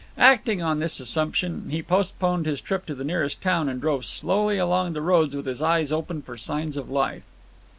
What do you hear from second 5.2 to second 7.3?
with his eyes open for signs of life.